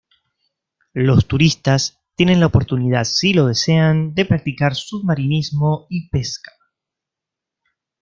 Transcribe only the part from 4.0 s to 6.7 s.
de practicar submarinismo y pesca.